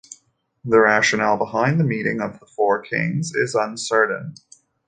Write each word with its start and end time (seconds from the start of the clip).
The 0.65 0.79
rationale 0.79 1.37
behind 1.37 1.79
the 1.79 1.83
meeting 1.83 2.21
of 2.21 2.39
the 2.39 2.47
four 2.47 2.81
kings 2.81 3.35
is 3.35 3.53
uncertain. 3.53 4.33